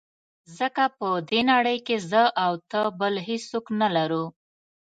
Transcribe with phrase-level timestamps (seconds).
[0.57, 4.25] ځکه په دې نړۍ کې زه او ته بل هېڅوک نه لرو.